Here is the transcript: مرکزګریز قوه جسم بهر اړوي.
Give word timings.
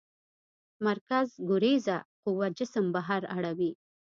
مرکزګریز 0.85 1.87
قوه 2.23 2.47
جسم 2.57 2.85
بهر 2.95 3.21
اړوي. 3.35 3.71